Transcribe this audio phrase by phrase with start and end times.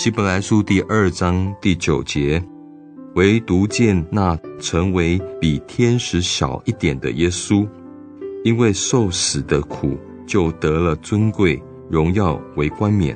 [0.00, 2.42] 希伯来书第二章第九节，
[3.16, 7.68] 唯独见那成为比天使小一点的耶稣，
[8.42, 13.14] 因为受死的苦，就得了尊贵荣耀为冠冕，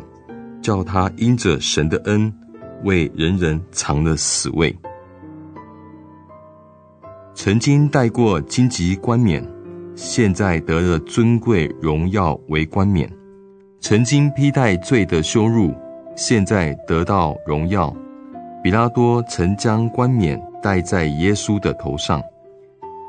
[0.61, 2.31] 叫他因着神的恩，
[2.83, 4.77] 为人人藏了死位。
[7.33, 9.43] 曾经戴过荆棘冠冕，
[9.95, 13.09] 现在得了尊贵荣耀为冠冕；
[13.81, 15.75] 曾经披戴罪的羞辱。
[16.17, 17.95] 现在得到荣耀，
[18.63, 22.23] 比拉多曾将冠冕戴在耶稣的头上。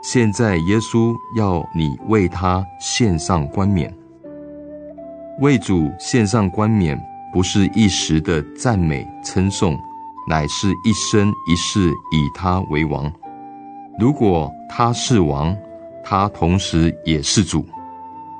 [0.01, 3.93] 现在耶稣要你为他献上冠冕，
[5.39, 6.99] 为主献上冠冕，
[7.31, 9.77] 不是一时的赞美称颂，
[10.27, 13.11] 乃是一生一世以他为王。
[13.99, 15.55] 如果他是王，
[16.03, 17.63] 他同时也是主，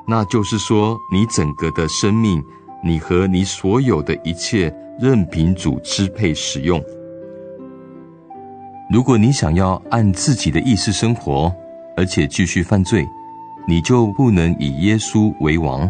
[0.08, 2.44] 那就是说，你整个的生命。
[2.86, 6.80] 你和你所有的一切，任凭主支配使用。
[8.92, 11.52] 如果你想要按自己的意思生活，
[11.98, 13.04] 而且继续犯罪，
[13.68, 15.90] 你就不能以耶稣为王。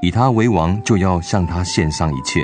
[0.00, 2.40] 以他为王，就要向他献上一切。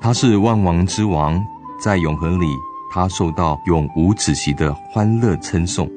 [0.00, 1.44] 他是万王之王，
[1.80, 2.46] 在永恒里，
[2.92, 5.90] 他受到永无止息的欢乐称颂。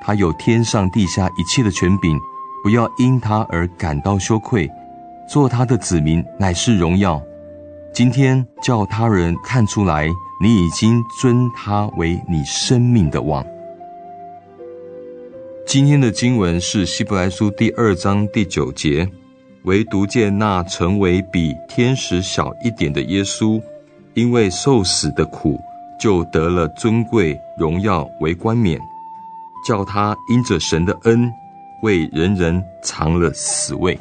[0.00, 2.18] 他有天上地下一切的权柄，
[2.62, 4.70] 不要因他而感到羞愧。
[5.28, 7.22] 做他的子民乃是荣耀。
[7.92, 10.08] 今天叫他人看出来，
[10.42, 13.44] 你已经尊他为你生命的王。
[15.66, 19.06] 今天的经文是希伯来书第二章第九节，
[19.64, 23.60] 唯独见那成为比天使小一点的耶稣，
[24.14, 25.60] 因为受死的苦，
[26.00, 28.80] 就得了尊贵荣耀为冠冕，
[29.66, 31.30] 叫他因着神的恩，
[31.82, 33.98] 为人人藏了死位。